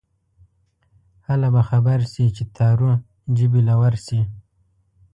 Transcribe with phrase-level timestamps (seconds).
[1.27, 2.91] هله به خبر شې چې تارو
[3.37, 4.21] جبې له ورشې